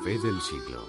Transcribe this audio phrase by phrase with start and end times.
[0.00, 0.88] Café del siglo.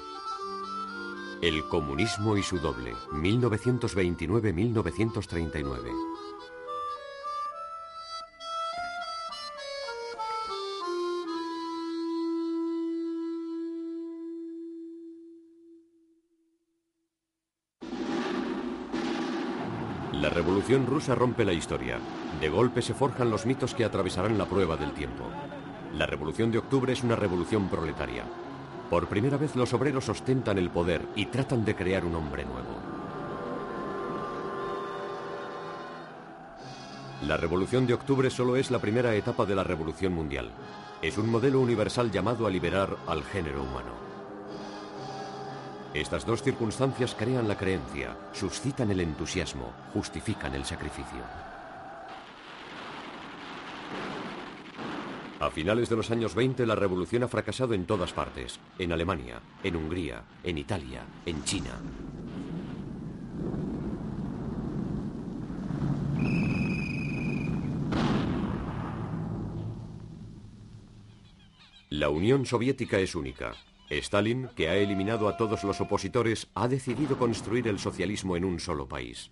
[1.41, 5.91] El comunismo y su doble, 1929-1939.
[20.13, 21.99] La revolución rusa rompe la historia.
[22.39, 25.25] De golpe se forjan los mitos que atravesarán la prueba del tiempo.
[25.93, 28.23] La revolución de octubre es una revolución proletaria.
[28.91, 32.75] Por primera vez los obreros ostentan el poder y tratan de crear un hombre nuevo.
[37.25, 40.49] La revolución de octubre solo es la primera etapa de la revolución mundial.
[41.01, 43.93] Es un modelo universal llamado a liberar al género humano.
[45.93, 51.23] Estas dos circunstancias crean la creencia, suscitan el entusiasmo, justifican el sacrificio.
[55.41, 59.41] A finales de los años 20 la revolución ha fracasado en todas partes, en Alemania,
[59.63, 61.81] en Hungría, en Italia, en China.
[71.89, 73.55] La Unión Soviética es única.
[73.89, 78.59] Stalin, que ha eliminado a todos los opositores, ha decidido construir el socialismo en un
[78.59, 79.31] solo país.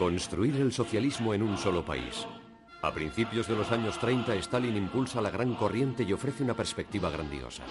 [0.00, 2.26] Construir el socialismo en un solo país.
[2.80, 7.10] A principios de los años 30, Stalin impulsa la gran corriente y ofrece una perspectiva
[7.10, 7.64] grandiosa.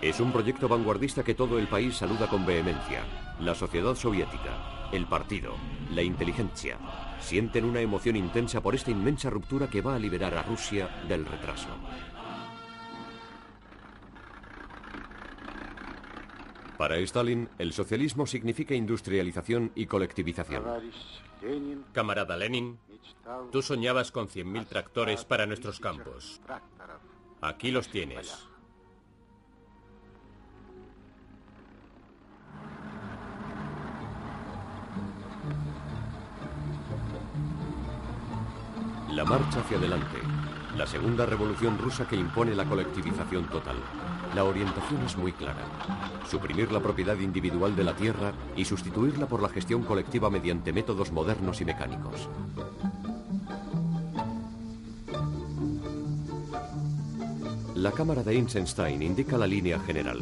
[0.00, 3.02] Es un proyecto vanguardista que todo el país saluda con vehemencia.
[3.40, 5.56] La sociedad soviética, el partido,
[5.92, 6.78] la inteligencia,
[7.18, 11.26] sienten una emoción intensa por esta inmensa ruptura que va a liberar a Rusia del
[11.26, 11.70] retraso.
[16.78, 20.62] Para Stalin, el socialismo significa industrialización y colectivización.
[21.92, 22.78] Camarada Lenin,
[23.50, 26.40] tú soñabas con 100.000 tractores para nuestros campos.
[27.40, 28.46] Aquí los tienes.
[39.10, 40.18] La marcha hacia adelante.
[40.76, 43.76] La segunda revolución rusa que impone la colectivización total.
[44.34, 45.64] La orientación es muy clara.
[46.28, 51.12] Suprimir la propiedad individual de la tierra y sustituirla por la gestión colectiva mediante métodos
[51.12, 52.28] modernos y mecánicos.
[57.74, 60.18] La cámara de Einstein indica la línea general.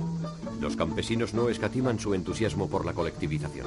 [0.61, 3.67] Los campesinos no escatiman su entusiasmo por la colectivización.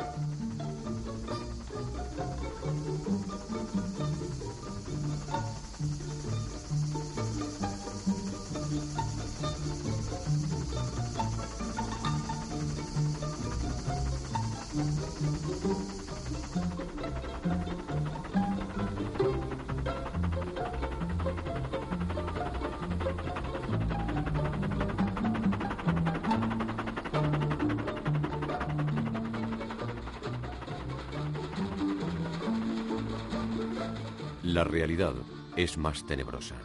[34.52, 35.14] La realidad
[35.58, 36.56] es más tenebrosa.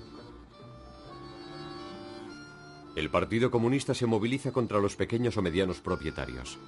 [2.96, 6.58] El Partido Comunista se moviliza contra los pequeños o medianos propietarios.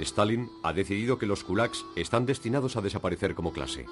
[0.00, 3.84] Stalin ha decidido que los kulaks están destinados a desaparecer como clase.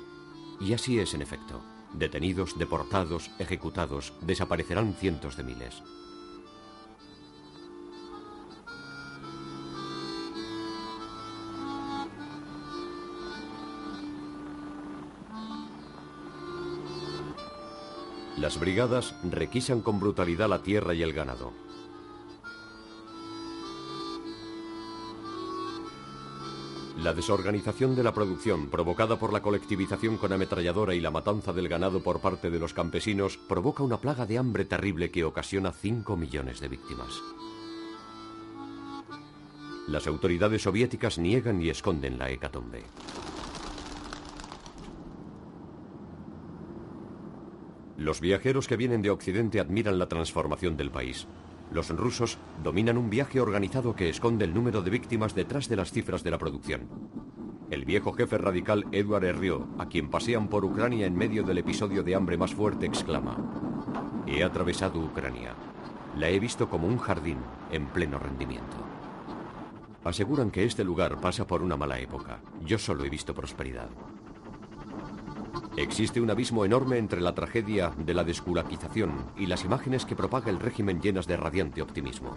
[0.59, 1.63] Y así es en efecto.
[1.93, 5.83] Detenidos, deportados, ejecutados, desaparecerán cientos de miles.
[18.45, 21.55] Las brigadas requisan con brutalidad la tierra y el ganado.
[26.99, 31.71] La desorganización de la producción, provocada por la colectivización con ametralladora y la matanza del
[31.71, 36.15] ganado por parte de los campesinos, provoca una plaga de hambre terrible que ocasiona 5
[36.15, 37.23] millones de víctimas.
[39.89, 42.83] Las autoridades soviéticas niegan y esconden la hecatombe.
[47.97, 51.29] Los viajeros que vienen de Occidente admiran la transformación del país.
[51.73, 55.93] Los rusos dominan un viaje organizado que esconde el número de víctimas detrás de las
[55.93, 56.89] cifras de la producción.
[57.71, 62.03] El viejo jefe radical Edward Herriot, a quien pasean por Ucrania en medio del episodio
[62.03, 63.37] de hambre más fuerte, exclama,
[64.27, 65.55] He atravesado Ucrania.
[66.17, 67.39] La he visto como un jardín
[67.71, 68.77] en pleno rendimiento.
[70.05, 72.41] Aseguran que este lugar pasa por una mala época.
[72.65, 73.89] Yo solo he visto prosperidad.
[75.77, 80.51] Existe un abismo enorme entre la tragedia de la desculaquización y las imágenes que propaga
[80.51, 82.37] el régimen llenas de radiante optimismo.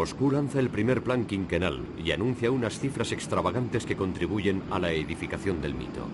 [0.00, 4.92] Moscú lanza el primer plan quinquenal y anuncia unas cifras extravagantes que contribuyen a la
[4.92, 6.06] edificación del mito.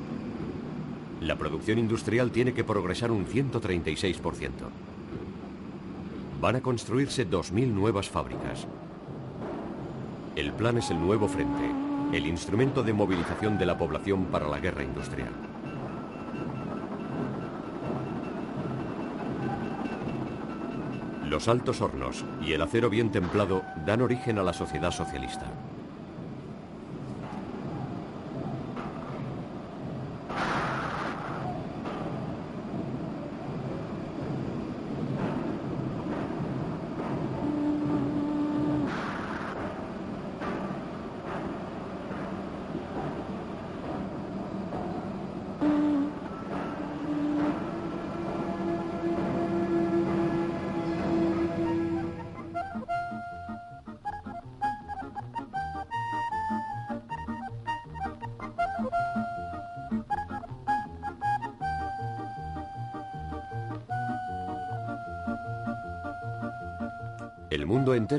[1.20, 4.50] La producción industrial tiene que progresar un 136%.
[6.40, 8.66] Van a construirse 2.000 nuevas fábricas.
[10.34, 11.70] El plan es el nuevo frente,
[12.12, 15.30] el instrumento de movilización de la población para la guerra industrial.
[21.28, 25.46] Los altos hornos y el acero bien templado dan origen a la sociedad socialista.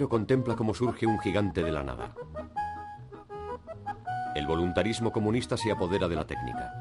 [0.06, 2.14] Contempla cómo surge un gigante de la nada.
[4.36, 6.72] El voluntarismo comunista se apodera de la técnica.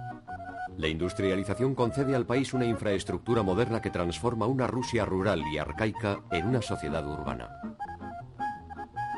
[0.77, 6.21] La industrialización concede al país una infraestructura moderna que transforma una Rusia rural y arcaica
[6.31, 7.49] en una sociedad urbana.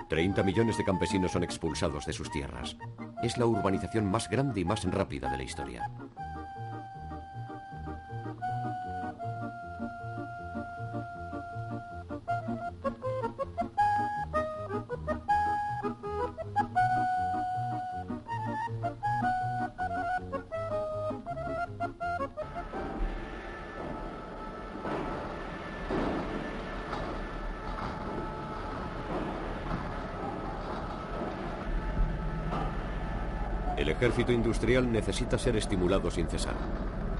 [0.08, 2.76] 30 millones de campesinos son expulsados de sus tierras.
[3.22, 5.90] Es la urbanización más grande y más rápida de la historia.
[33.98, 36.54] Ejército industrial necesita ser estimulado sin cesar.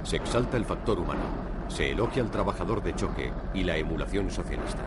[0.05, 1.25] Se exalta el factor humano,
[1.67, 4.85] se elogia al trabajador de choque y la emulación socialista.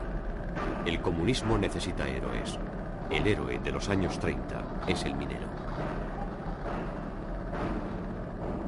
[0.86, 2.58] El comunismo necesita héroes.
[3.10, 5.48] El héroe de los años 30 es el minero.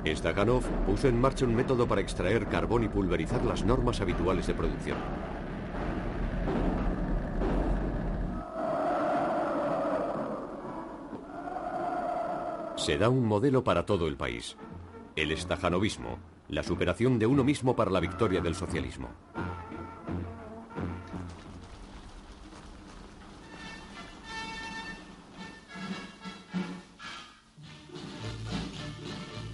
[0.05, 4.53] Stakhanov puso en marcha un método para extraer carbón y pulverizar las normas habituales de
[4.53, 4.97] producción.
[12.83, 14.57] Se da un modelo para todo el país.
[15.15, 16.19] El estajanovismo,
[16.49, 19.07] la superación de uno mismo para la victoria del socialismo.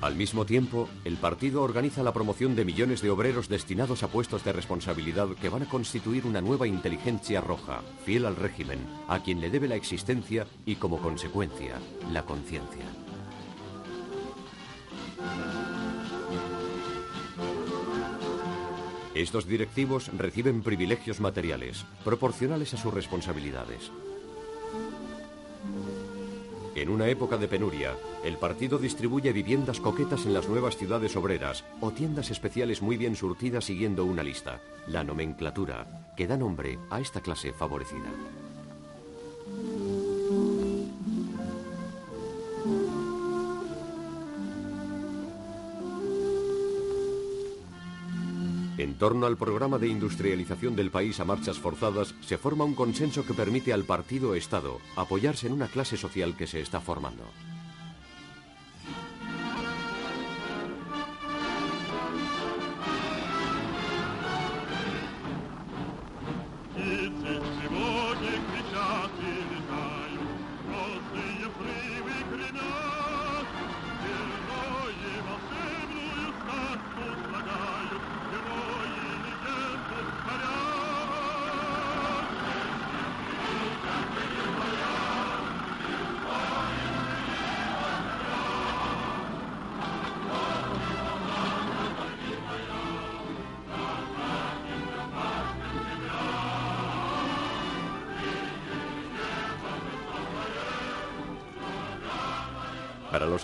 [0.02, 4.44] Al mismo tiempo, el partido organiza la promoción de millones de obreros destinados a puestos
[4.44, 9.40] de responsabilidad que van a constituir una nueva inteligencia roja, fiel al régimen, a quien
[9.40, 11.76] le debe la existencia y, como consecuencia,
[12.12, 12.86] la conciencia.
[19.20, 23.92] Estos directivos reciben privilegios materiales, proporcionales a sus responsabilidades.
[26.74, 31.66] En una época de penuria, el partido distribuye viviendas coquetas en las nuevas ciudades obreras
[31.82, 37.02] o tiendas especiales muy bien surtidas siguiendo una lista, la nomenclatura, que da nombre a
[37.02, 38.10] esta clase favorecida.
[48.80, 53.26] En torno al programa de industrialización del país a marchas forzadas, se forma un consenso
[53.26, 57.26] que permite al partido Estado apoyarse en una clase social que se está formando.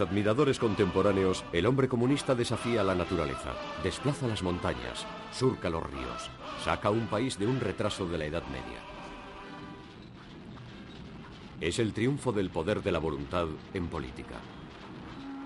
[0.06, 6.30] Admiradores contemporáneos, el hombre comunista desafía la naturaleza, desplaza las montañas, surca los ríos,
[6.64, 8.80] saca un país de un retraso de la Edad Media.
[11.60, 14.36] Es el triunfo del poder de la voluntad en política.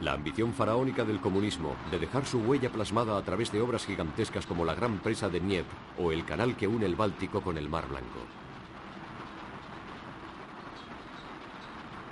[0.02, 4.46] La ambición faraónica del comunismo de dejar su huella plasmada a través de obras gigantescas
[4.46, 5.66] como la gran presa de Dnieper
[5.98, 8.20] o el canal que une el Báltico con el Mar Blanco.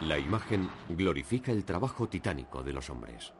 [0.01, 3.33] La imagen glorifica el trabajo titánico de los hombres.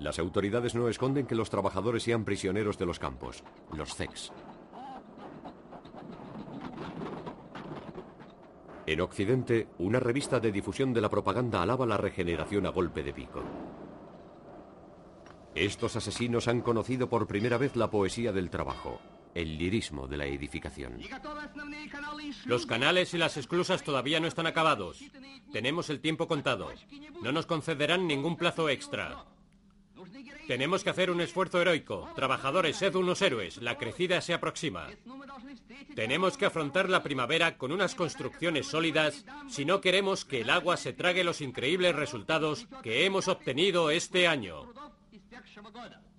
[0.00, 4.32] Las autoridades no esconden que los trabajadores sean prisioneros de los campos, los CEX.
[8.84, 13.12] En Occidente, una revista de difusión de la propaganda alaba la regeneración a golpe de
[13.12, 13.44] pico.
[15.54, 18.98] Estos asesinos han conocido por primera vez la poesía del trabajo,
[19.34, 20.98] el lirismo de la edificación.
[22.44, 25.02] Los canales y las esclusas todavía no están acabados.
[25.52, 26.70] Tenemos el tiempo contado.
[27.22, 29.24] No nos concederán ningún plazo extra.
[30.46, 32.10] Tenemos que hacer un esfuerzo heroico.
[32.14, 33.58] Trabajadores, sed unos héroes.
[33.58, 34.88] La crecida se aproxima.
[35.94, 40.76] Tenemos que afrontar la primavera con unas construcciones sólidas si no queremos que el agua
[40.76, 44.72] se trague los increíbles resultados que hemos obtenido este año.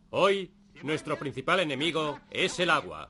[0.10, 0.52] Hoy
[0.84, 3.10] nuestro principal enemigo es el agua.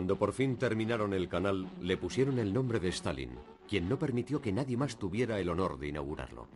[0.00, 3.32] Cuando por fin terminaron el canal, le pusieron el nombre de Stalin,
[3.68, 6.48] quien no permitió que nadie más tuviera el honor de inaugurarlo.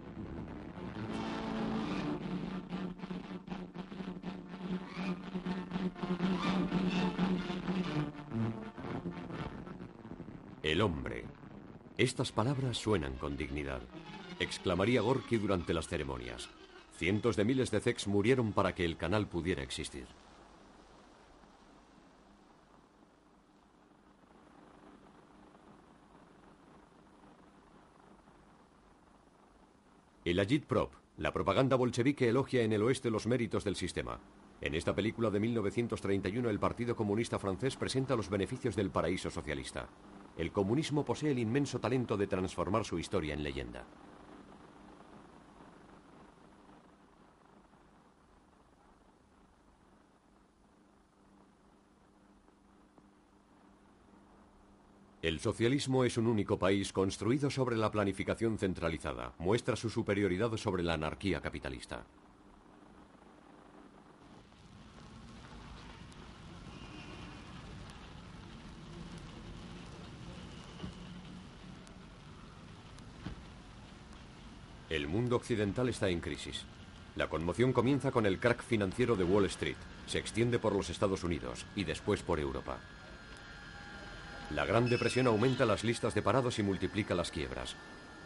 [10.63, 11.27] El hombre.
[11.99, 13.83] Estas palabras suenan con dignidad,
[14.41, 16.49] exclamaría Gorky durante las ceremonias.
[16.97, 20.07] Cientos de miles de Zex murieron para que el canal pudiera existir.
[30.35, 34.19] El Agitprop, la propaganda bolchevique elogia en el oeste los méritos del sistema.
[34.61, 39.89] En esta película de 1931 el Partido Comunista francés presenta los beneficios del paraíso socialista.
[40.37, 43.87] El comunismo posee el inmenso talento de transformar su historia en leyenda.
[55.25, 59.33] El socialismo es un único país construido sobre la planificación centralizada.
[59.39, 62.05] Muestra su superioridad sobre la anarquía capitalista.
[74.91, 76.67] El mundo occidental está en crisis.
[77.17, 79.77] La conmoción comienza con el crack financiero de Wall Street,
[80.07, 82.79] se extiende por los Estados Unidos y después por Europa.
[84.55, 87.75] La Gran Depresión aumenta las listas de parados y multiplica las quiebras.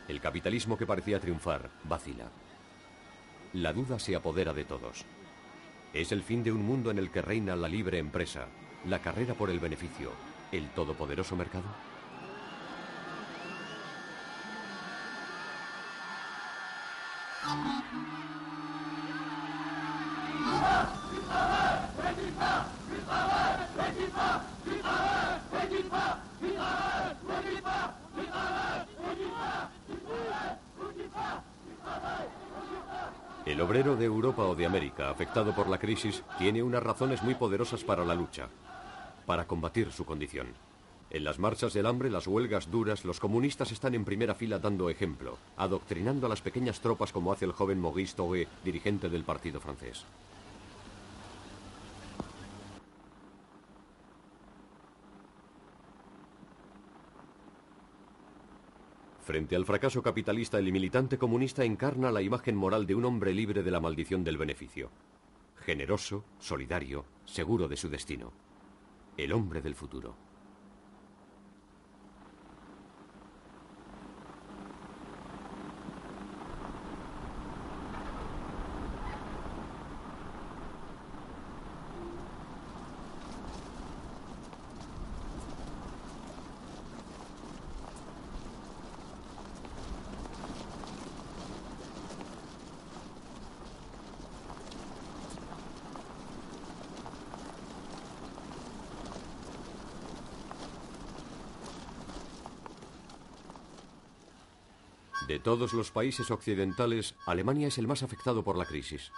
[0.09, 2.29] El capitalismo que parecía triunfar vacila.
[3.55, 5.07] La duda se apodera de todos.
[5.95, 8.47] ¿Es el fin de un mundo en el que reina la libre empresa,
[8.85, 10.13] la carrera por el beneficio,
[10.53, 11.65] el todopoderoso mercado?
[33.47, 37.35] El obrero de Europa o de América, afectado por la crisis, tiene unas razones muy
[37.35, 38.49] poderosas para la lucha,
[39.25, 40.49] para combatir su condición.
[41.11, 44.90] En las marchas del hambre, las huelgas duras, los comunistas están en primera fila dando
[44.90, 50.04] ejemplo, adoctrinando a las pequeñas tropas como hace el joven Maurice dirigente del partido francés.
[59.29, 63.63] Frente al fracaso capitalista, el militante comunista encarna la imagen moral de un hombre libre
[63.63, 64.91] de la maldición del beneficio.
[65.57, 68.33] Generoso, solidario, seguro de su destino.
[69.19, 70.17] El hombre del futuro.
[105.38, 109.12] De todos los países occidentales, Alemania es el más afectado por la crisis.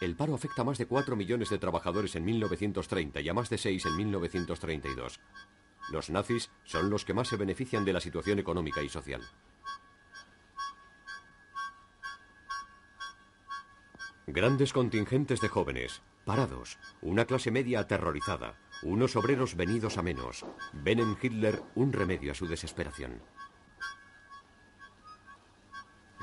[0.00, 3.50] El paro afecta a más de 4 millones de trabajadores en 1930 y a más
[3.50, 5.20] de 6 en 1932.
[5.92, 9.22] Los nazis son los que más se benefician de la situación económica y social.
[14.26, 20.98] Grandes contingentes de jóvenes, parados, una clase media aterrorizada, unos obreros venidos a menos, ven
[20.98, 23.22] en Hitler un remedio a su desesperación.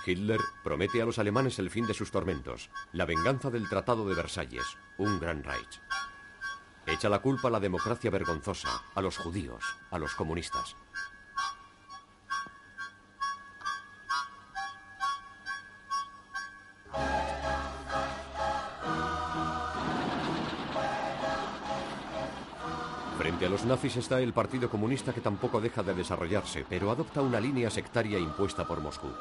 [0.07, 4.15] Hitler promete a los alemanes el fin de sus tormentos, la venganza del Tratado de
[4.15, 5.81] Versalles, un gran Reich.
[6.85, 9.61] Echa la culpa a la democracia vergonzosa, a los judíos,
[9.91, 10.77] a los comunistas.
[23.17, 27.21] Frente a los nazis está el Partido Comunista que tampoco deja de desarrollarse, pero adopta
[27.21, 29.11] una línea sectaria impuesta por Moscú.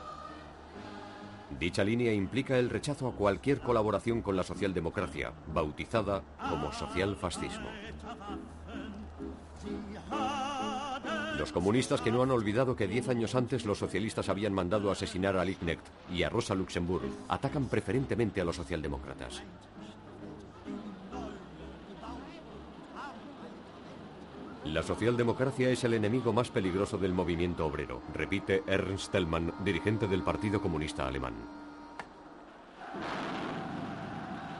[1.59, 7.69] Dicha línea implica el rechazo a cualquier colaboración con la socialdemocracia, bautizada como socialfascismo.
[11.39, 15.37] Los comunistas que no han olvidado que diez años antes los socialistas habían mandado asesinar
[15.37, 19.43] a Liebknecht y a Rosa Luxemburg atacan preferentemente a los socialdemócratas.
[24.73, 30.23] La socialdemocracia es el enemigo más peligroso del movimiento obrero, repite Ernst Thälmann, dirigente del
[30.23, 31.35] Partido Comunista Alemán.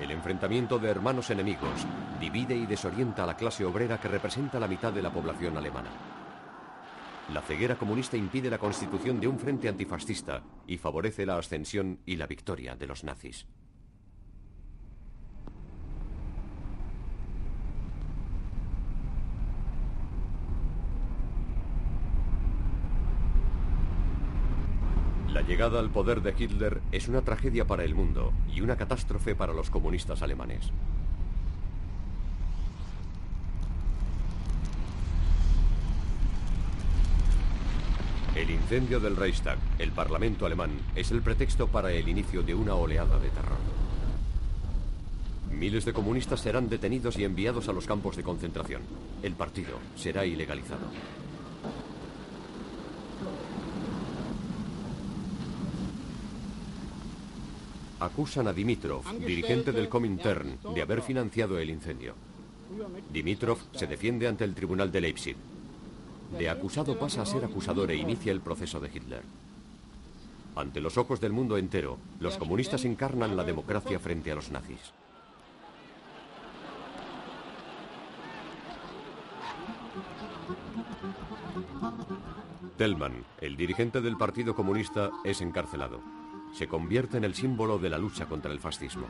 [0.01, 1.85] El enfrentamiento de hermanos enemigos
[2.21, 5.91] divide y desorienta a la clase obrera que representa la mitad de la población alemana.
[7.33, 12.15] La ceguera comunista impide la constitución de un frente antifascista y favorece la ascensión y
[12.15, 13.45] la victoria de los nazis.
[25.37, 29.35] La llegada al poder de Hitler es una tragedia para el mundo y una catástrofe
[29.35, 30.71] para los comunistas alemanes.
[38.35, 42.75] El incendio del Reichstag, el Parlamento alemán, es el pretexto para el inicio de una
[42.75, 43.59] oleada de terror.
[45.53, 48.81] Miles de comunistas serán detenidos y enviados a los campos de concentración.
[49.23, 50.87] El partido será ilegalizado.
[57.99, 62.15] Acusan a Dimitrov, dirigente del Comintern, de haber financiado el incendio.
[63.11, 65.37] Dimitrov se defiende ante el Tribunal de Leipzig.
[66.39, 69.23] De acusado pasa a ser acusador e inicia el proceso de Hitler.
[70.57, 74.93] Ante los ojos del mundo entero, los comunistas encarnan la democracia frente a los nazis.
[82.77, 86.26] Tellman, el dirigente del Partido Comunista, es encarcelado.
[86.53, 89.07] Se convierte en el símbolo de la lucha contra el fascismo.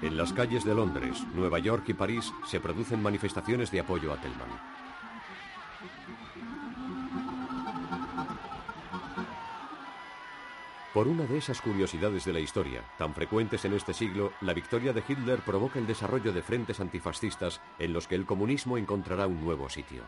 [0.00, 4.16] En las calles de Londres, Nueva York y París se producen manifestaciones de apoyo a
[4.16, 4.48] Tellman.
[10.94, 14.92] Por una de esas curiosidades de la historia, tan frecuentes en este siglo, la victoria
[14.92, 19.40] de Hitler provoca el desarrollo de frentes antifascistas en los que el comunismo encontrará un
[19.40, 20.02] nuevo sitio.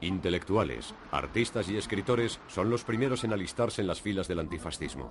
[0.00, 5.10] Intelectuales, artistas y escritores son los primeros en alistarse en las filas del antifascismo.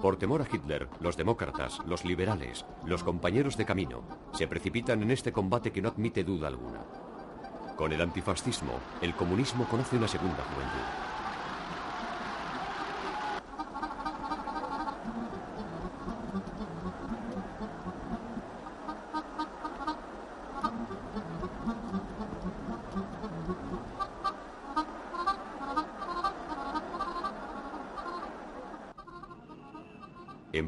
[0.00, 5.12] Por temor a Hitler, los demócratas, los liberales, los compañeros de camino, se precipitan en
[5.12, 6.84] este combate que no admite duda alguna.
[7.76, 11.11] Con el antifascismo, el comunismo conoce una segunda juventud.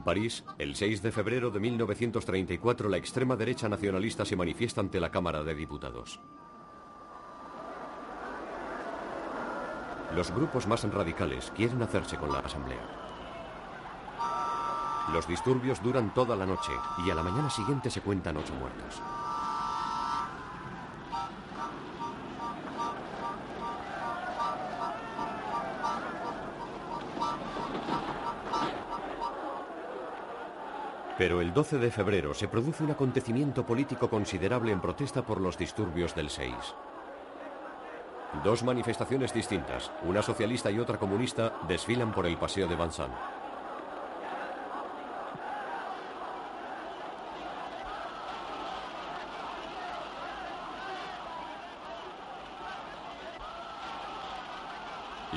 [0.05, 5.11] París, el 6 de febrero de 1934, la extrema derecha nacionalista se manifiesta ante la
[5.11, 6.21] Cámara de Diputados.
[10.15, 13.05] Los grupos más radicales quieren hacerse con la Asamblea.
[15.13, 16.73] Los disturbios duran toda la noche
[17.05, 19.03] y a la mañana siguiente se cuentan ocho muertos.
[31.17, 35.57] Pero el 12 de febrero se produce un acontecimiento político considerable en protesta por los
[35.57, 36.53] disturbios del 6.
[38.43, 43.17] Dos manifestaciones distintas, una socialista y otra comunista, desfilan por el paseo de Vincennes.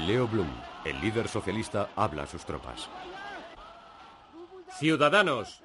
[0.08, 0.50] Leo Blum,
[0.86, 2.90] el líder socialista, habla a sus tropas.
[4.78, 5.62] Ciudadanos,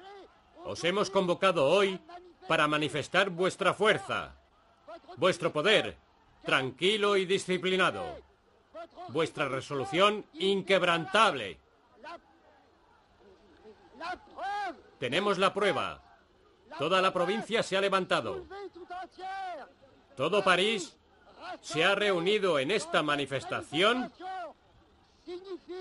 [0.65, 1.99] os hemos convocado hoy
[2.47, 4.35] para manifestar vuestra fuerza,
[5.17, 5.97] vuestro poder,
[6.43, 8.19] tranquilo y disciplinado,
[9.09, 11.59] vuestra resolución inquebrantable.
[14.99, 16.01] Tenemos la prueba.
[16.77, 18.45] Toda la provincia se ha levantado.
[20.15, 20.97] Todo París
[21.61, 24.11] se ha reunido en esta manifestación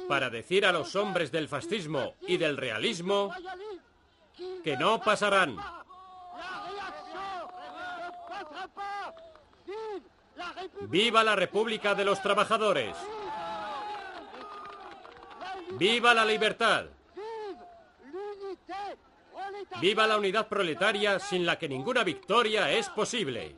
[0.09, 3.35] para decir a los hombres del fascismo y del realismo
[4.63, 5.57] que no pasarán.
[10.83, 12.97] ¡Viva la República de los Trabajadores!
[15.73, 16.85] ¡Viva la libertad!
[19.81, 23.57] ¡Viva la unidad proletaria sin la que ninguna victoria es posible!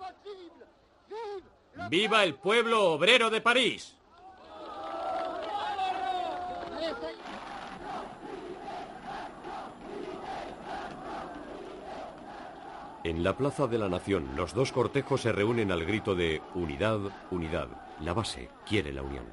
[1.88, 3.96] ¡Viva el pueblo obrero de París!
[13.04, 17.00] En la Plaza de la Nación, los dos cortejos se reúnen al grito de Unidad,
[17.30, 17.68] unidad.
[18.00, 19.26] La base quiere la unión.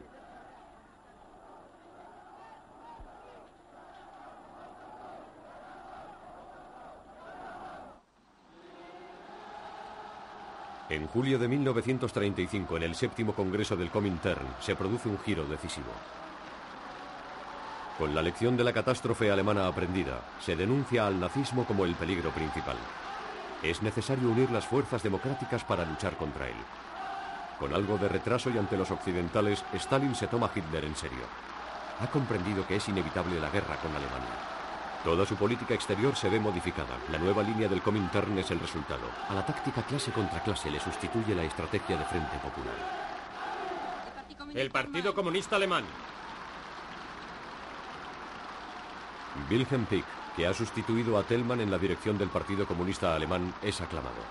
[10.90, 15.94] En julio de 1935, en el séptimo Congreso del Comintern, se produce un giro decisivo.
[17.98, 22.32] Con la lección de la catástrofe alemana aprendida, se denuncia al nazismo como el peligro
[22.32, 22.76] principal.
[23.64, 26.56] Es necesario unir las fuerzas democráticas para luchar contra él.
[27.60, 31.26] Con algo de retraso y ante los occidentales, Stalin se toma a Hitler en serio.
[32.00, 34.52] Ha comprendido que es inevitable la guerra con Alemania.
[35.04, 36.98] Toda su política exterior se ve modificada.
[37.12, 39.06] La nueva línea del Comintern es el resultado.
[39.30, 42.76] A la táctica clase contra clase le sustituye la estrategia de Frente Popular.
[44.56, 45.84] El Partido Comunista Alemán.
[49.50, 53.82] Wilhelm Pick, que ha sustituido a Tellman en la dirección del Partido Comunista Alemán, es
[53.82, 54.22] aclamado.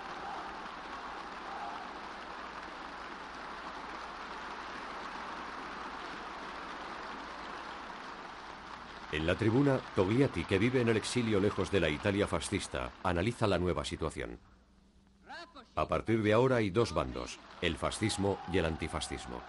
[9.12, 13.48] En la tribuna, Togliatti, que vive en el exilio lejos de la Italia fascista, analiza
[13.48, 14.38] la nueva situación.
[15.74, 19.42] A partir de ahora hay dos bandos, el fascismo y el antifascismo.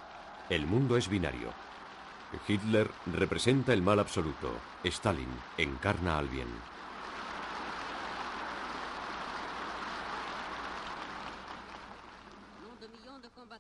[0.49, 1.49] El mundo es binario.
[2.47, 4.51] Hitler representa el mal absoluto.
[4.83, 6.47] Stalin encarna al bien.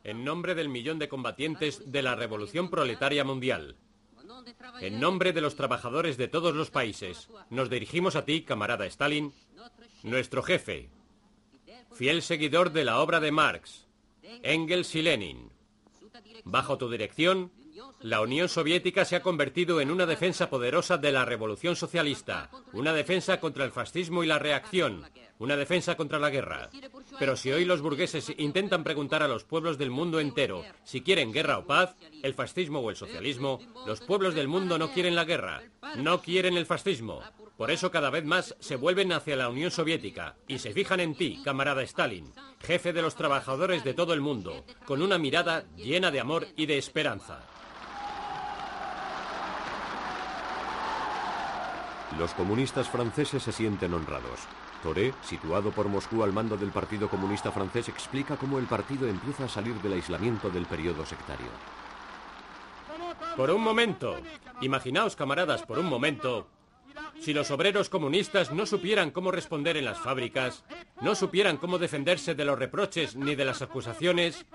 [0.03, 3.75] En nombre del millón de combatientes de la Revolución Proletaria Mundial,
[4.79, 9.33] en nombre de los trabajadores de todos los países, nos dirigimos a ti, camarada Stalin,
[10.03, 10.89] nuestro jefe,
[11.93, 13.87] fiel seguidor de la obra de Marx,
[14.41, 15.51] Engels y Lenin.
[16.45, 17.51] Bajo tu dirección,
[18.01, 22.93] la Unión Soviética se ha convertido en una defensa poderosa de la revolución socialista, una
[22.93, 25.05] defensa contra el fascismo y la reacción,
[25.37, 26.69] una defensa contra la guerra.
[27.19, 31.31] Pero si hoy los burgueses intentan preguntar a los pueblos del mundo entero si quieren
[31.31, 35.25] guerra o paz, el fascismo o el socialismo, los pueblos del mundo no quieren la
[35.25, 35.63] guerra,
[35.97, 37.21] no quieren el fascismo.
[37.57, 41.15] Por eso cada vez más se vuelven hacia la Unión Soviética y se fijan en
[41.15, 46.09] ti, camarada Stalin, jefe de los trabajadores de todo el mundo, con una mirada llena
[46.09, 47.43] de amor y de esperanza.
[52.17, 54.41] Los comunistas franceses se sienten honrados.
[54.83, 59.45] Toré, situado por Moscú al mando del Partido Comunista Francés, explica cómo el partido empieza
[59.45, 61.47] a salir del aislamiento del periodo sectario.
[63.37, 64.17] Por un momento,
[64.59, 66.47] imaginaos camaradas, por un momento,
[67.19, 70.65] si los obreros comunistas no supieran cómo responder en las fábricas,
[70.99, 74.45] no supieran cómo defenderse de los reproches ni de las acusaciones,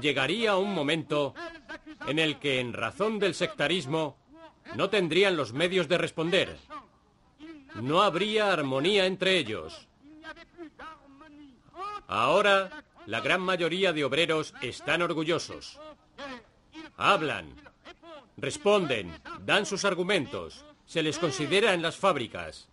[0.00, 1.34] llegaría un momento
[2.06, 4.16] en el que, en razón del sectarismo,
[4.74, 6.56] no tendrían los medios de responder.
[7.74, 9.88] No habría armonía entre ellos.
[12.06, 15.78] Ahora, la gran mayoría de obreros están orgullosos.
[16.96, 17.54] Hablan,
[18.36, 22.68] responden, dan sus argumentos, se les considera en las fábricas.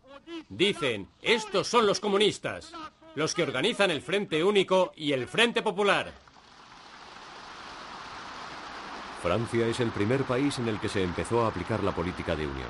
[0.49, 2.73] Dicen, estos son los comunistas,
[3.15, 6.24] los que organizan el Frente Único y el Frente Popular.
[9.25, 12.45] Francia es el primer país en el que se empezó a aplicar la política de
[12.45, 12.69] unión.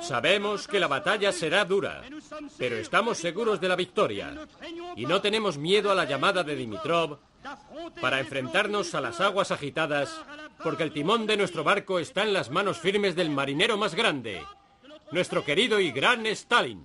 [0.00, 2.02] Sabemos que la batalla será dura,
[2.58, 4.34] pero estamos seguros de la victoria
[4.96, 7.20] y no tenemos miedo a la llamada de Dimitrov
[8.00, 10.20] para enfrentarnos a las aguas agitadas,
[10.60, 14.42] porque el timón de nuestro barco está en las manos firmes del marinero más grande,
[15.12, 16.82] nuestro querido y gran Stalin.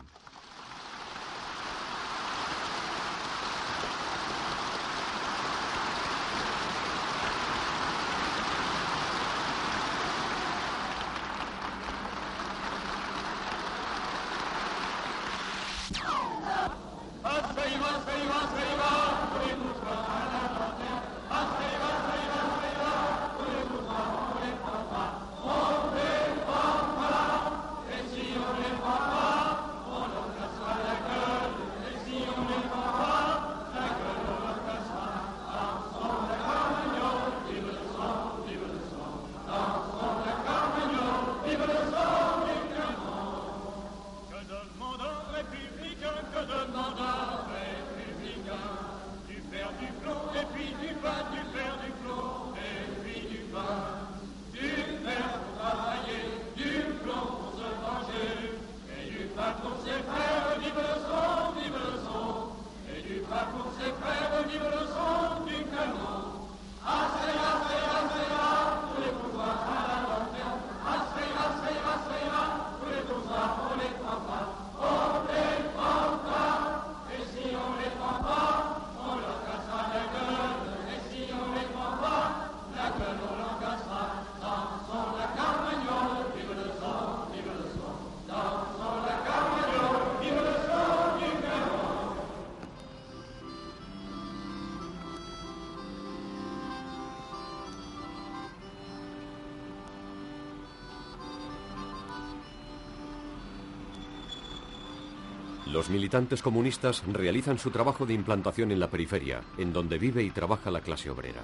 [105.77, 110.31] Los militantes comunistas realizan su trabajo de implantación en la periferia, en donde vive y
[110.31, 111.43] trabaja la clase obrera.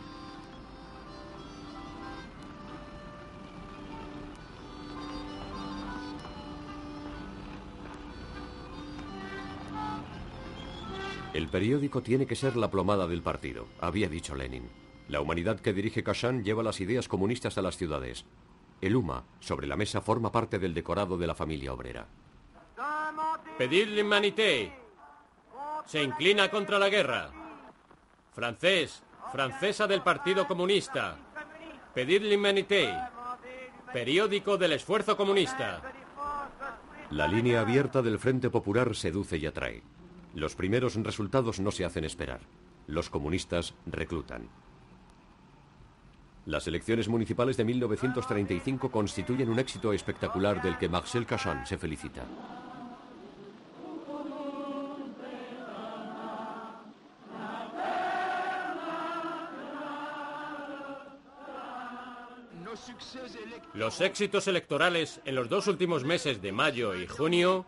[11.35, 14.67] El periódico tiene que ser la plomada del partido, había dicho Lenin.
[15.09, 18.25] La humanidad que dirige Kashan lleva las ideas comunistas a las ciudades.
[18.81, 22.07] El UMA, sobre la mesa, forma parte del decorado de la familia obrera.
[23.57, 24.73] Pedir l'humanité.
[25.85, 27.29] Se inclina contra la guerra.
[28.33, 31.17] Francés, francesa del Partido Comunista.
[31.93, 32.89] Pedir l'humanité.
[33.93, 35.83] Periódico del Esfuerzo Comunista.
[37.11, 39.83] La línea abierta del Frente Popular seduce y atrae.
[40.33, 42.39] Los primeros resultados no se hacen esperar.
[42.87, 44.49] Los comunistas reclutan.
[46.47, 52.23] Las elecciones municipales de 1935 constituyen un éxito espectacular del que Marcel Cachan se felicita.
[63.73, 67.65] Los éxitos electorales en los dos últimos meses de mayo y junio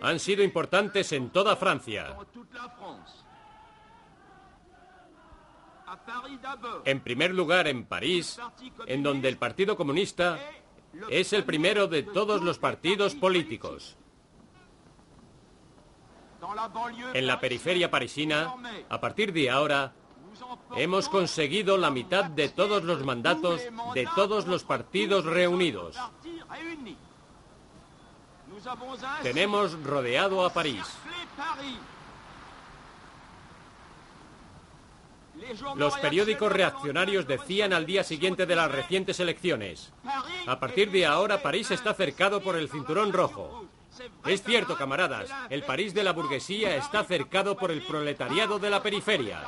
[0.00, 2.16] han sido importantes en toda Francia.
[6.84, 8.40] En primer lugar, en París,
[8.86, 10.38] en donde el Partido Comunista
[11.10, 13.96] es el primero de todos los partidos políticos.
[17.14, 18.54] En la periferia parisina,
[18.88, 19.94] a partir de ahora,
[20.76, 23.60] hemos conseguido la mitad de todos los mandatos
[23.94, 25.96] de todos los partidos reunidos.
[29.22, 30.84] Tenemos rodeado a París.
[35.74, 39.92] Los periódicos reaccionarios decían al día siguiente de las recientes elecciones,
[40.46, 43.66] a partir de ahora París está cercado por el cinturón rojo.
[44.24, 48.82] Es cierto, camaradas, el París de la burguesía está cercado por el proletariado de la
[48.82, 49.42] periferia.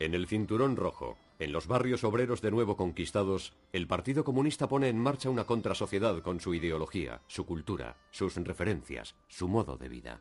[0.00, 4.88] En el cinturón rojo, en los barrios obreros de nuevo conquistados, el Partido Comunista pone
[4.88, 10.20] en marcha una contrasociedad con su ideología, su cultura, sus referencias, su modo de vida.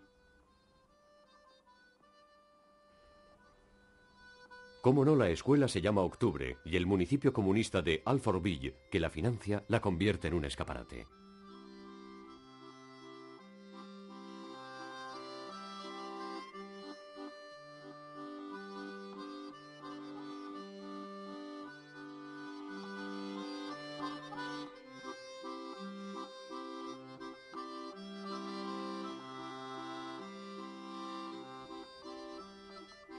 [4.82, 9.12] Cómo no, la escuela se llama Octubre y el municipio comunista de Alfortville, que la
[9.12, 11.06] financia, la convierte en un escaparate.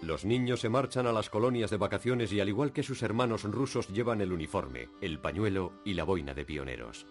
[0.09, 3.45] Los niños se marchan a las colonias de vacaciones y al igual que sus hermanos
[3.45, 7.07] rusos llevan el uniforme, el pañuelo y la boina de pioneros.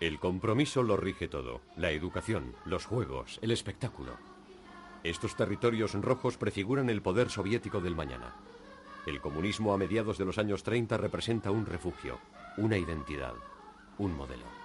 [0.00, 1.60] El compromiso lo rige todo.
[1.76, 4.12] La educación, los juegos, el espectáculo.
[5.04, 8.34] Estos territorios rojos prefiguran el poder soviético del mañana.
[9.06, 12.18] El comunismo a mediados de los años 30 representa un refugio,
[12.56, 13.34] una identidad,
[13.98, 14.59] un modelo.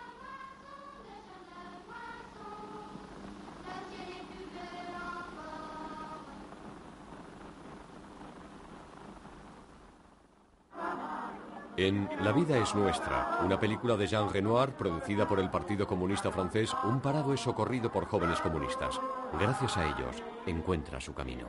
[11.78, 16.32] En La vida es nuestra, una película de Jean Renoir producida por el Partido Comunista
[16.32, 18.98] Francés, un parado es socorrido por jóvenes comunistas.
[19.38, 21.48] Gracias a ellos, encuentra su camino.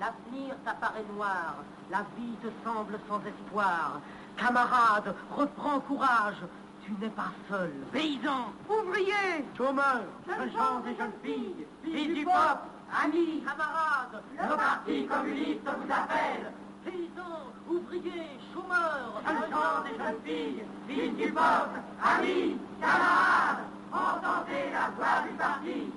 [0.00, 1.56] L'avenir t'apparaît noir,
[1.90, 4.00] la vie te semble sans espoir.
[4.38, 6.42] Camarade, reprends courage,
[6.82, 7.70] tu n'es pas seul.
[7.92, 12.66] Paysan, ouvrier, chômeur, jeunes gens et jeunes filles, fils du peuple,
[13.04, 16.50] amis, camarades, le parti communiste vous appelle.
[16.82, 24.88] Paysans, ouvriers, chômeurs, jeunes gens et jeunes filles, fils du peuple, amis, camarades, entendez la
[24.96, 25.92] voix du parti.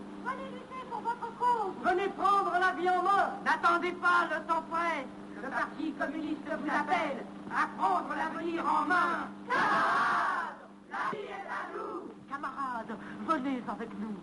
[1.83, 3.25] Venez prendre la vie en main.
[3.43, 5.05] N'attendez pas le temps prêt.
[5.41, 9.27] Le Parti communiste vous appelle à prendre l'avenir en main.
[9.49, 10.55] Camarades,
[10.89, 12.11] la vie est à nous.
[12.29, 14.17] Camarades, venez avec nous.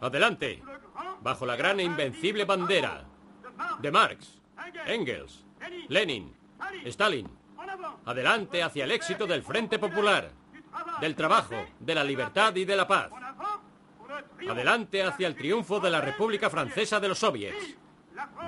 [0.00, 0.62] Adelante,
[1.22, 3.02] bajo la gran e invencible bandera
[3.80, 4.42] de Marx,
[4.86, 5.44] Engels,
[5.88, 6.30] Lenin,
[6.86, 7.26] Stalin.
[8.04, 10.30] Adelante hacia el éxito del Frente Popular,
[11.00, 13.10] del trabajo, de la libertad y de la paz.
[14.48, 17.76] Adelante hacia el triunfo de la República Francesa de los Soviets.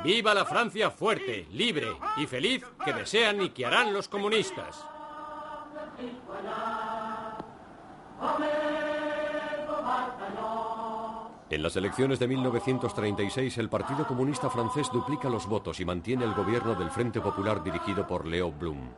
[0.05, 4.85] Viva la Francia fuerte, libre y feliz que desean y que harán los comunistas.
[11.49, 16.35] En las elecciones de 1936 el Partido Comunista Francés duplica los votos y mantiene el
[16.35, 18.90] gobierno del Frente Popular dirigido por Leo Blum.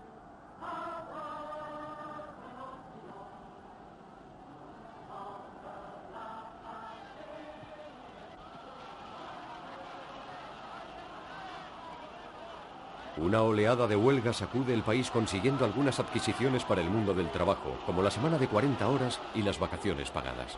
[13.21, 17.77] Una oleada de huelga sacude el país consiguiendo algunas adquisiciones para el mundo del trabajo,
[17.85, 20.57] como la semana de 40 horas y las vacaciones pagadas.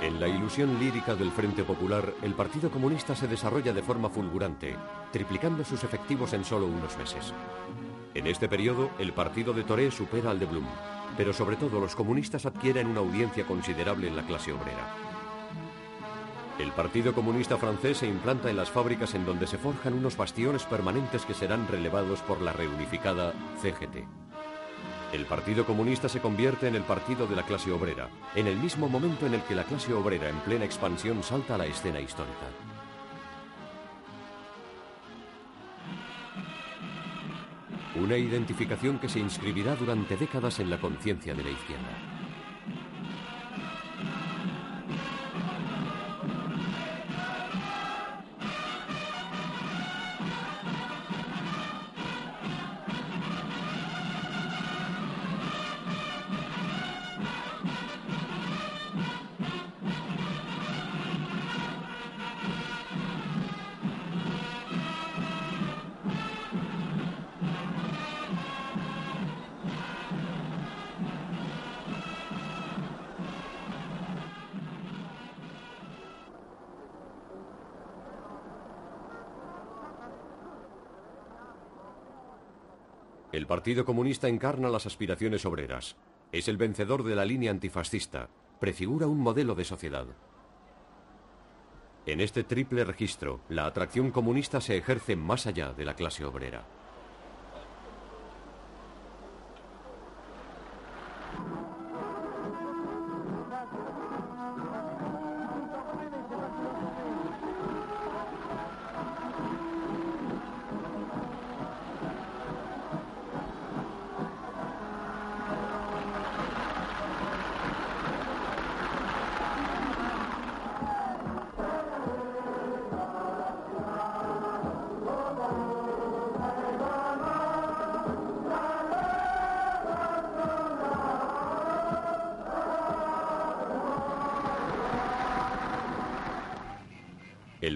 [0.00, 4.74] En la ilusión lírica del Frente Popular, el Partido Comunista se desarrolla de forma fulgurante,
[5.12, 7.34] triplicando sus efectivos en solo unos meses.
[8.18, 10.66] En este periodo, el partido de Toré supera al de Blum,
[11.16, 14.92] pero sobre todo los comunistas adquieren una audiencia considerable en la clase obrera.
[16.58, 20.64] El Partido Comunista francés se implanta en las fábricas en donde se forjan unos bastiones
[20.64, 24.04] permanentes que serán relevados por la reunificada CGT.
[25.12, 28.88] El Partido Comunista se convierte en el partido de la clase obrera, en el mismo
[28.88, 32.77] momento en el que la clase obrera en plena expansión salta a la escena histórica.
[38.00, 42.17] Una identificación que se inscribirá durante décadas en la conciencia de la izquierda.
[83.68, 85.94] Partido Comunista encarna las aspiraciones obreras.
[86.32, 88.30] Es el vencedor de la línea antifascista.
[88.58, 90.06] Prefigura un modelo de sociedad.
[92.06, 96.77] En este triple registro, la atracción comunista se ejerce más allá de la clase obrera.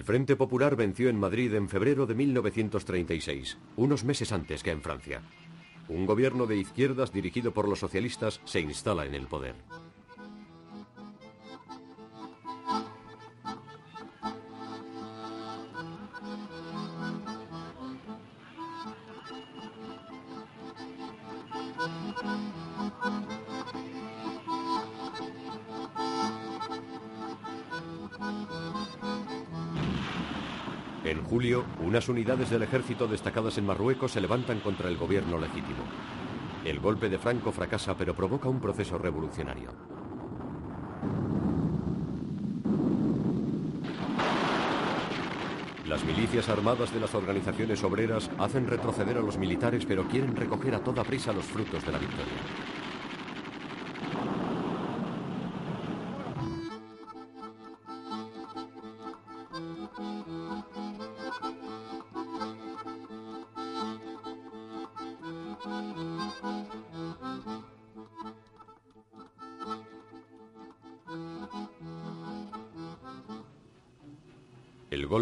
[0.03, 4.81] El Frente Popular venció en Madrid en febrero de 1936, unos meses antes que en
[4.81, 5.21] Francia.
[5.87, 9.55] Un gobierno de izquierdas dirigido por los socialistas se instala en el poder.
[31.93, 35.83] Unas unidades del ejército destacadas en Marruecos se levantan contra el gobierno legítimo.
[36.65, 39.69] El golpe de Franco fracasa pero provoca un proceso revolucionario.
[45.87, 50.73] Las milicias armadas de las organizaciones obreras hacen retroceder a los militares pero quieren recoger
[50.73, 52.62] a toda prisa los frutos de la victoria.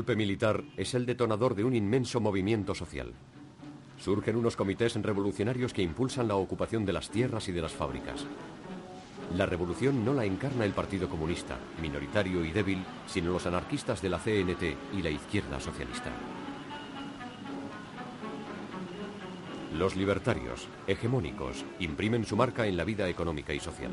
[0.01, 3.13] Golpe militar es el detonador de un inmenso movimiento social.
[3.99, 8.25] Surgen unos comités revolucionarios que impulsan la ocupación de las tierras y de las fábricas.
[9.37, 14.09] La revolución no la encarna el Partido Comunista, minoritario y débil, sino los anarquistas de
[14.09, 14.63] la CNT
[14.97, 16.09] y la izquierda socialista.
[19.77, 23.91] Los libertarios, hegemónicos, imprimen su marca en la vida económica y social.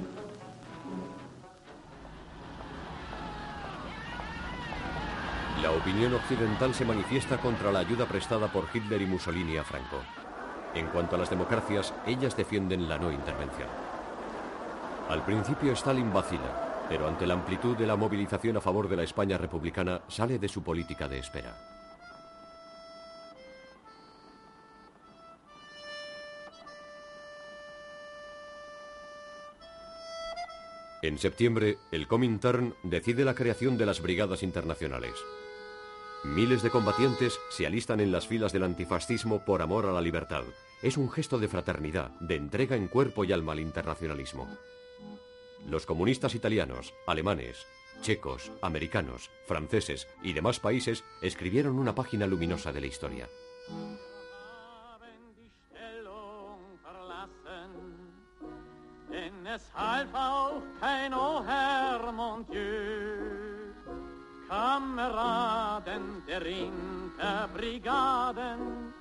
[5.78, 9.98] Opinión occidental se manifiesta contra la ayuda prestada por Hitler y Mussolini a Franco.
[10.74, 13.68] En cuanto a las democracias, ellas defienden la no intervención.
[15.08, 19.04] Al principio Stalin vacila, pero ante la amplitud de la movilización a favor de la
[19.04, 21.56] España republicana sale de su política de espera.
[31.00, 35.14] En septiembre, el Comintern decide la creación de las Brigadas Internacionales.
[36.24, 40.42] Miles de combatientes se alistan en las filas del antifascismo por amor a la libertad.
[40.82, 44.48] Es un gesto de fraternidad, de entrega en cuerpo y alma al internacionalismo.
[45.68, 47.66] Los comunistas italianos, alemanes,
[48.00, 53.28] checos, americanos, franceses y demás países escribieron una página luminosa de la historia.
[64.49, 68.94] Kameraden der Interbrigaden,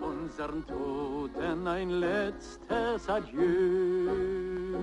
[0.00, 4.78] unseren Toten ein letztes Adieu.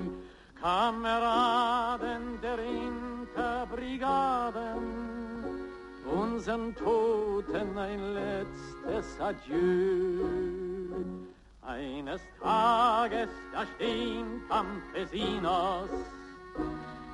[0.62, 4.84] Kameraden der Interbrigaden,
[6.06, 10.24] unseren Toten ein letztes Adieu.
[11.64, 15.90] Eines Tages, da stehen Campesinos,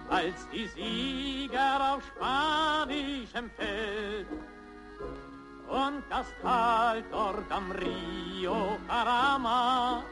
[0.10, 4.28] als die Sieger auf spanischem Feld.
[5.68, 10.04] Und das Tal dort am Rio Carama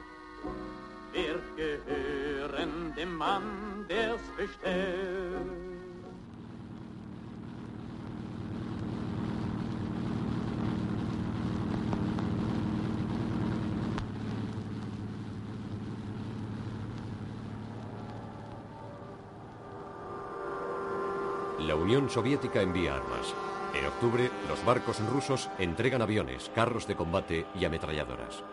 [1.11, 5.66] wird gehören dem Mann, der's bestellt.
[21.87, 23.33] Unión Soviética envía armas.
[23.73, 28.43] En octubre, los barcos rusos entregan aviones, carros de combate y ametralladoras.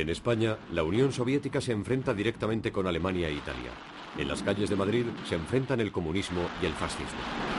[0.00, 3.70] En España, la Unión Soviética se enfrenta directamente con Alemania e Italia.
[4.16, 7.49] En las calles de Madrid se enfrentan el comunismo y el fascismo.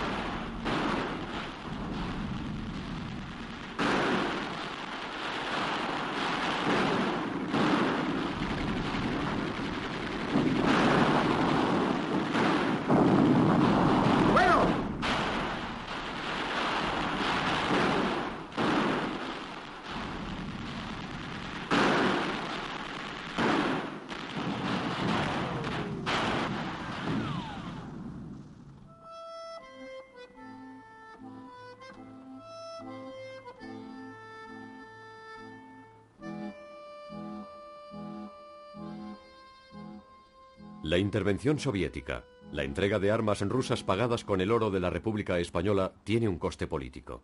[40.92, 45.40] La intervención soviética, la entrega de armas rusas pagadas con el oro de la República
[45.40, 47.24] Española, tiene un coste político.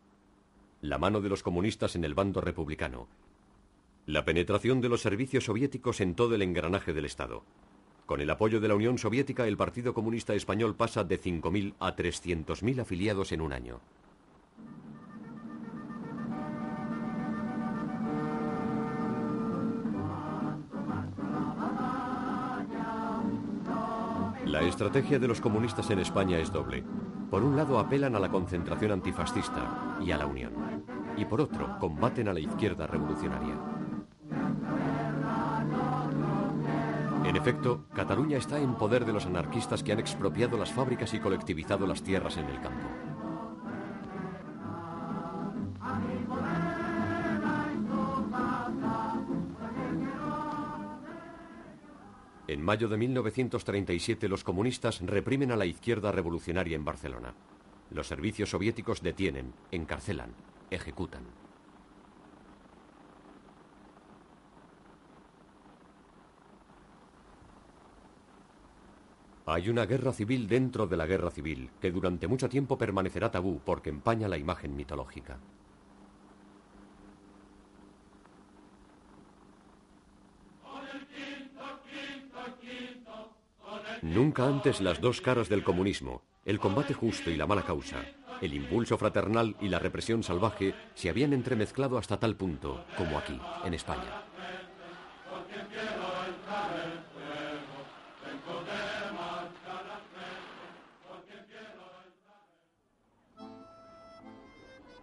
[0.79, 3.09] La mano de los comunistas en el bando republicano.
[4.05, 7.43] La penetración de los servicios soviéticos en todo el engranaje del Estado.
[8.05, 11.93] Con el apoyo de la Unión Soviética, el Partido Comunista Español pasa de 5.000 a
[11.93, 13.81] 300.000 afiliados en un año.
[24.59, 26.83] La estrategia de los comunistas en España es doble.
[27.29, 30.51] Por un lado apelan a la concentración antifascista y a la unión.
[31.15, 33.53] Y por otro, combaten a la izquierda revolucionaria.
[37.23, 41.19] En efecto, Cataluña está en poder de los anarquistas que han expropiado las fábricas y
[41.19, 43.06] colectivizado las tierras en el campo.
[52.67, 57.33] Mayo de 1937 los comunistas reprimen a la izquierda revolucionaria en Barcelona.
[57.91, 60.31] Los servicios soviéticos detienen, encarcelan,
[60.69, 61.23] ejecutan.
[69.45, 73.61] Hay una guerra civil dentro de la guerra civil que durante mucho tiempo permanecerá tabú
[73.63, 75.39] porque empaña la imagen mitológica.
[84.07, 88.05] Nunca antes las dos caras del comunismo, el combate justo y la mala causa,
[88.41, 93.37] el impulso fraternal y la represión salvaje se habían entremezclado hasta tal punto como aquí,
[93.65, 94.23] en España.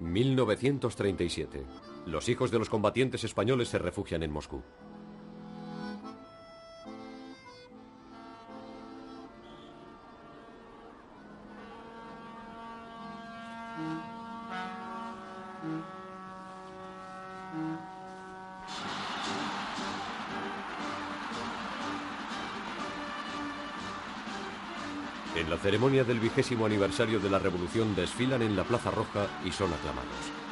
[0.00, 1.64] ...1937...
[2.06, 4.62] Los hijos de los combatientes españoles se refugian en Moscú.
[25.74, 30.43] Ceremonia del vigésimo aniversario de la Revolución desfilan en la Plaza Roja y son aclamados.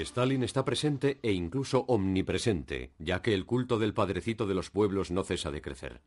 [0.00, 5.10] Stalin está presente e incluso omnipresente, ya que el culto del padrecito de los pueblos
[5.10, 6.02] no cesa de crecer.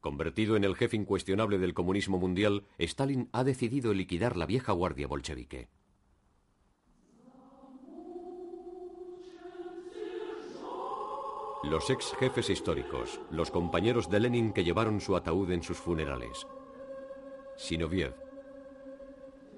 [0.00, 5.06] Convertido en el jefe incuestionable del comunismo mundial, Stalin ha decidido liquidar la vieja guardia
[5.06, 5.68] bolchevique.
[11.64, 16.46] Los ex jefes históricos, los compañeros de Lenin que llevaron su ataúd en sus funerales.
[17.56, 18.14] Sinoviev,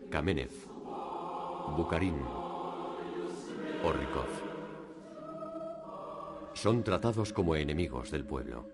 [0.09, 0.53] Kamenev,
[1.76, 2.45] Bukharin,
[6.66, 8.66] Son tratados como enemigos del pueblo.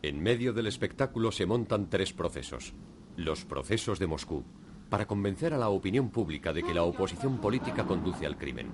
[0.00, 2.72] En medio del espectáculo se montan tres procesos.
[3.16, 4.44] Los procesos de Moscú,
[4.88, 8.72] para convencer a la opinión pública de que la oposición política conduce al crimen.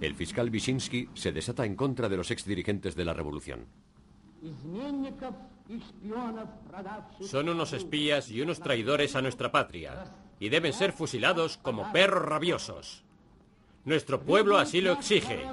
[0.00, 3.66] El fiscal Wyszynski se desata en contra de los exdirigentes de la revolución.
[7.20, 10.04] Son unos espías y unos traidores a nuestra patria
[10.38, 13.04] y deben ser fusilados como perros rabiosos.
[13.84, 15.46] Nuestro pueblo así lo exige.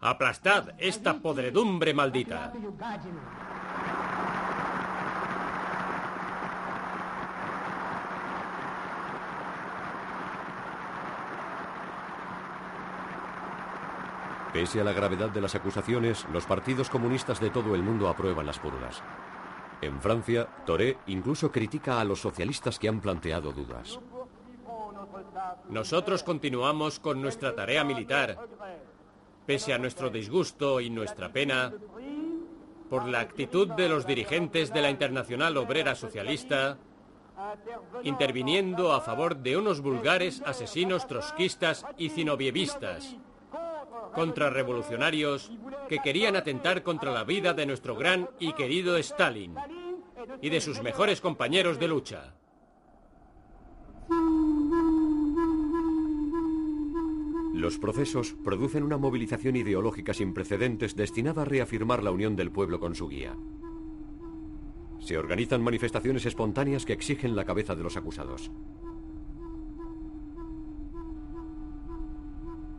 [0.00, 2.52] Aplastad esta podredumbre maldita.
[14.52, 18.46] Pese a la gravedad de las acusaciones, los partidos comunistas de todo el mundo aprueban
[18.46, 19.02] las purgas.
[19.80, 24.00] En Francia, Toré incluso critica a los socialistas que han planteado dudas.
[25.68, 28.38] Nosotros continuamos con nuestra tarea militar,
[29.46, 31.72] pese a nuestro disgusto y nuestra pena,
[32.90, 36.78] por la actitud de los dirigentes de la Internacional Obrera Socialista,
[38.02, 43.16] interviniendo a favor de unos vulgares asesinos trotskistas y zinovievistas,
[44.12, 45.50] contrarrevolucionarios
[45.88, 49.54] que querían atentar contra la vida de nuestro gran y querido Stalin
[50.42, 52.34] y de sus mejores compañeros de lucha.
[57.54, 62.78] Los procesos producen una movilización ideológica sin precedentes destinada a reafirmar la unión del pueblo
[62.78, 63.36] con su guía.
[65.00, 68.50] Se organizan manifestaciones espontáneas que exigen la cabeza de los acusados.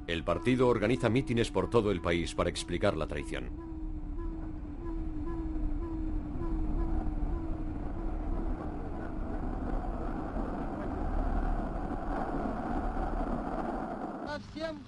[0.10, 3.51] El partido organiza mítines por todo el país para explicar la traición.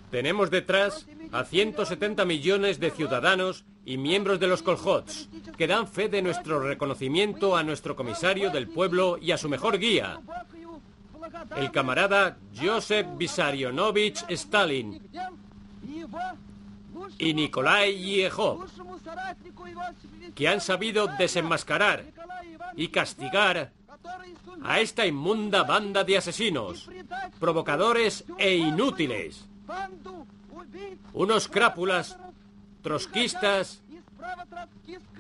[0.10, 6.10] Tenemos detrás a 170 millones de ciudadanos y miembros de los Kolhots que dan fe
[6.10, 10.20] de nuestro reconocimiento a nuestro comisario del pueblo y a su mejor guía,
[11.56, 15.02] el camarada Joseph Vissarionovich Stalin
[17.18, 18.68] y Nikolai Yehov,
[20.36, 22.06] que han sabido desenmascarar
[22.76, 23.72] y castigar
[24.64, 26.90] a esta inmunda banda de asesinos,
[27.40, 29.46] provocadores e inútiles.
[31.14, 32.18] Unos crápulas,
[32.82, 33.82] trotskistas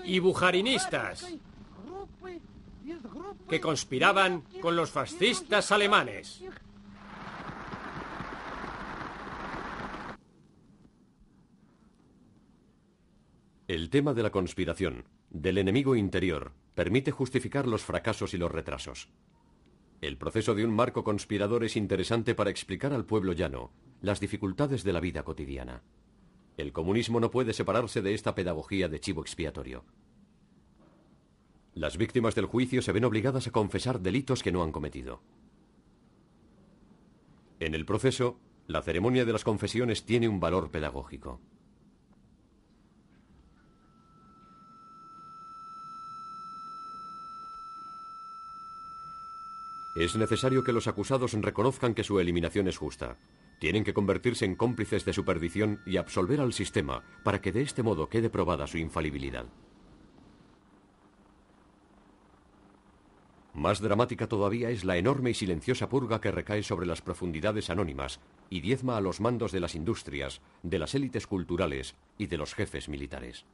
[0.03, 1.27] y bujarinistas
[3.49, 6.43] que conspiraban con los fascistas alemanes.
[13.67, 19.07] El tema de la conspiración, del enemigo interior, permite justificar los fracasos y los retrasos.
[20.01, 23.71] El proceso de un marco conspirador es interesante para explicar al pueblo llano
[24.01, 25.83] las dificultades de la vida cotidiana.
[26.57, 29.85] El comunismo no puede separarse de esta pedagogía de chivo expiatorio.
[31.73, 35.21] Las víctimas del juicio se ven obligadas a confesar delitos que no han cometido.
[37.59, 41.39] En el proceso, la ceremonia de las confesiones tiene un valor pedagógico.
[49.95, 53.17] Es necesario que los acusados reconozcan que su eliminación es justa.
[53.59, 57.61] Tienen que convertirse en cómplices de su perdición y absolver al sistema para que de
[57.61, 59.45] este modo quede probada su infalibilidad.
[63.53, 68.21] Más dramática todavía es la enorme y silenciosa purga que recae sobre las profundidades anónimas
[68.49, 72.53] y diezma a los mandos de las industrias, de las élites culturales y de los
[72.53, 73.45] jefes militares.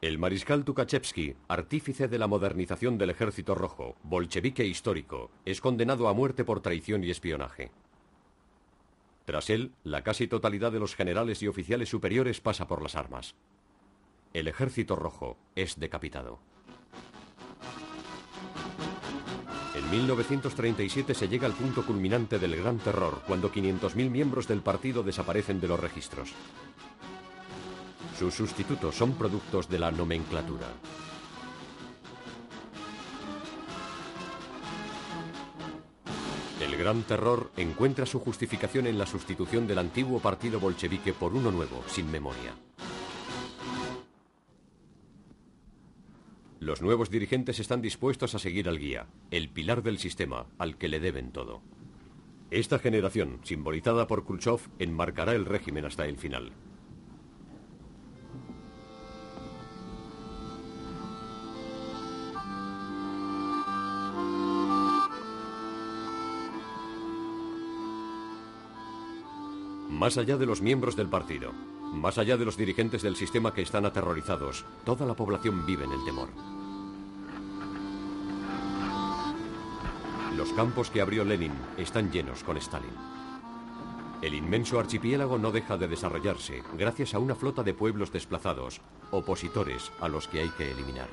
[0.00, 6.14] El mariscal Tukachevsky, artífice de la modernización del ejército rojo, bolchevique histórico, es condenado a
[6.14, 7.72] muerte por traición y espionaje.
[9.26, 13.34] Tras él, la casi totalidad de los generales y oficiales superiores pasa por las armas.
[14.32, 16.38] El ejército rojo es decapitado.
[19.74, 25.02] En 1937 se llega al punto culminante del Gran Terror, cuando 500.000 miembros del partido
[25.02, 26.32] desaparecen de los registros.
[28.16, 30.68] Sus sustitutos son productos de la nomenclatura.
[36.60, 41.50] El Gran Terror encuentra su justificación en la sustitución del antiguo partido bolchevique por uno
[41.50, 42.54] nuevo, sin memoria.
[46.58, 50.88] Los nuevos dirigentes están dispuestos a seguir al guía, el pilar del sistema, al que
[50.88, 51.60] le deben todo.
[52.50, 56.52] Esta generación, simbolizada por Khrushchev, enmarcará el régimen hasta el final.
[69.96, 71.52] Más allá de los miembros del partido,
[71.94, 75.92] más allá de los dirigentes del sistema que están aterrorizados, toda la población vive en
[75.92, 76.28] el temor.
[80.36, 82.90] Los campos que abrió Lenin están llenos con Stalin.
[84.20, 88.82] El inmenso archipiélago no deja de desarrollarse gracias a una flota de pueblos desplazados,
[89.12, 91.08] opositores a los que hay que eliminar.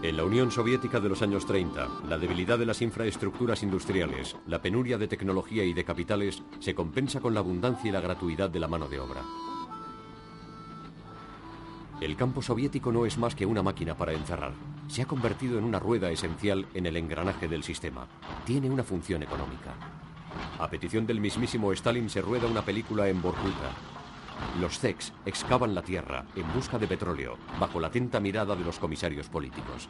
[0.00, 4.62] En la Unión Soviética de los años 30, la debilidad de las infraestructuras industriales, la
[4.62, 8.60] penuria de tecnología y de capitales se compensa con la abundancia y la gratuidad de
[8.60, 9.22] la mano de obra.
[12.00, 14.52] El campo soviético no es más que una máquina para encerrar.
[14.86, 18.06] Se ha convertido en una rueda esencial en el engranaje del sistema.
[18.46, 19.74] Tiene una función económica.
[20.60, 23.97] A petición del mismísimo Stalin se rueda una película en Vorkuta,
[24.60, 28.78] los Zex excavan la tierra en busca de petróleo, bajo la atenta mirada de los
[28.78, 29.88] comisarios políticos.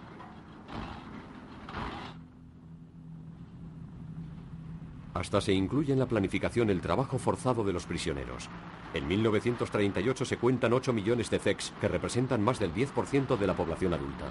[5.14, 8.48] Hasta se incluye en la planificación el trabajo forzado de los prisioneros.
[8.94, 13.56] En 1938 se cuentan 8 millones de Zex que representan más del 10% de la
[13.56, 14.26] población adulta.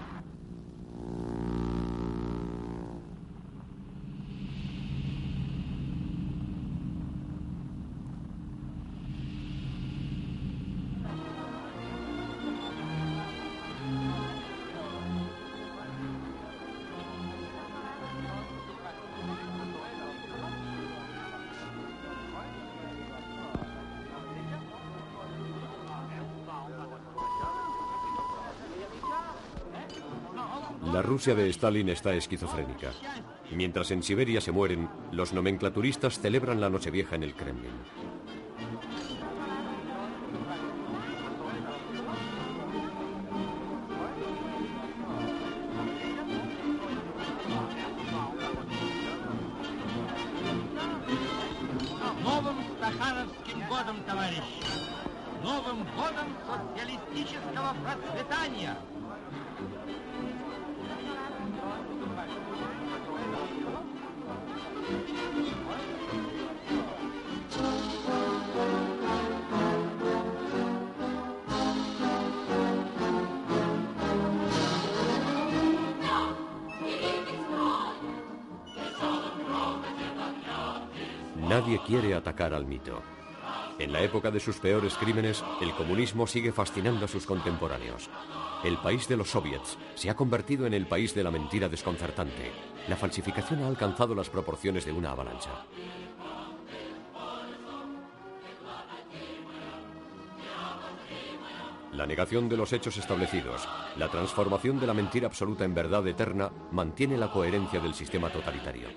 [30.97, 32.91] La Rusia de Stalin está esquizofrénica.
[33.51, 37.69] Mientras en Siberia se mueren, los nomenclaturistas celebran la Nochevieja en el Kremlin.
[84.37, 88.07] De sus peores crímenes, el comunismo sigue fascinando a sus contemporáneos.
[88.63, 92.51] El país de los soviets se ha convertido en el país de la mentira desconcertante.
[92.87, 95.65] La falsificación ha alcanzado las proporciones de una avalancha.
[101.93, 106.51] La negación de los hechos establecidos, la transformación de la mentira absoluta en verdad eterna,
[106.71, 108.87] mantiene la coherencia del sistema totalitario.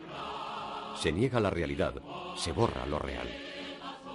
[0.97, 1.95] Se niega la realidad,
[2.37, 3.27] se borra lo real.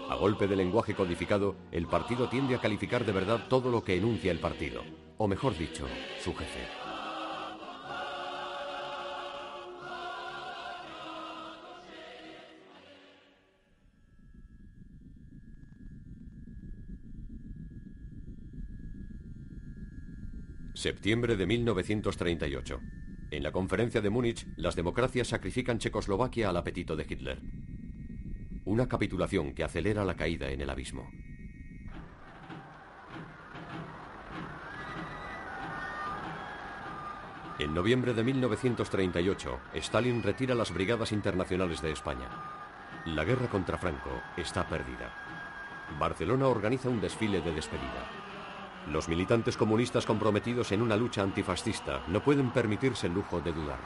[0.07, 3.95] A golpe de lenguaje codificado, el partido tiende a calificar de verdad todo lo que
[3.95, 4.83] enuncia el partido,
[5.17, 5.87] o mejor dicho,
[6.23, 6.59] su jefe.
[20.75, 22.79] Septiembre de 1938.
[23.31, 27.41] En la conferencia de Múnich, las democracias sacrifican Checoslovaquia al apetito de Hitler.
[28.65, 31.11] Una capitulación que acelera la caída en el abismo.
[37.59, 42.27] En noviembre de 1938, Stalin retira las brigadas internacionales de España.
[43.05, 45.13] La guerra contra Franco está perdida.
[45.99, 48.09] Barcelona organiza un desfile de despedida.
[48.91, 53.79] Los militantes comunistas comprometidos en una lucha antifascista no pueden permitirse el lujo de dudar.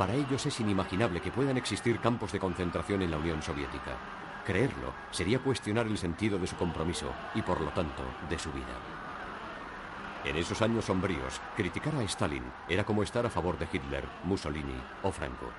[0.00, 3.98] Para ellos es inimaginable que puedan existir campos de concentración en la Unión Soviética.
[4.46, 8.64] Creerlo sería cuestionar el sentido de su compromiso y, por lo tanto, de su vida.
[10.24, 14.80] En esos años sombríos, criticar a Stalin era como estar a favor de Hitler, Mussolini
[15.02, 15.50] o Franco.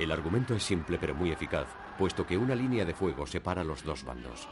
[0.00, 3.84] El argumento es simple pero muy eficaz, puesto que una línea de fuego separa los
[3.84, 4.48] dos bandos.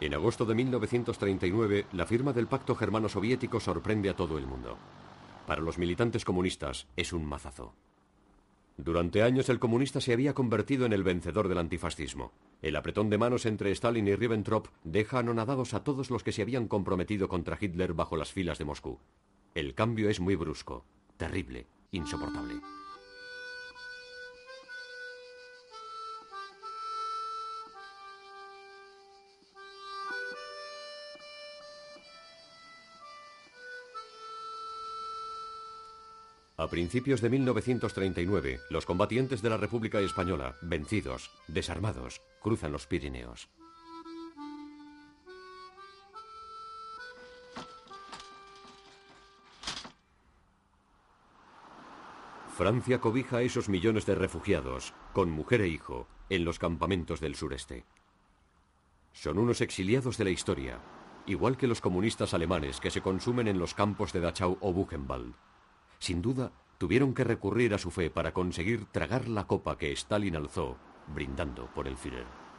[0.00, 4.78] En agosto de 1939, la firma del Pacto Germano-Soviético sorprende a todo el mundo.
[5.46, 7.74] Para los militantes comunistas es un mazazo.
[8.78, 12.32] Durante años el comunista se había convertido en el vencedor del antifascismo.
[12.62, 16.40] El apretón de manos entre Stalin y Ribbentrop deja anonadados a todos los que se
[16.40, 18.98] habían comprometido contra Hitler bajo las filas de Moscú.
[19.54, 20.86] El cambio es muy brusco,
[21.18, 22.54] terrible, insoportable.
[36.60, 43.48] A principios de 1939, los combatientes de la República Española, vencidos, desarmados, cruzan los Pirineos.
[52.54, 57.36] Francia cobija a esos millones de refugiados, con mujer e hijo, en los campamentos del
[57.36, 57.86] sureste.
[59.14, 60.82] Son unos exiliados de la historia,
[61.24, 65.34] igual que los comunistas alemanes que se consumen en los campos de Dachau o Buchenwald.
[66.00, 70.34] Sin duda, tuvieron que recurrir a su fe para conseguir tragar la copa que Stalin
[70.34, 70.78] alzó,
[71.14, 72.49] brindando por el Führer.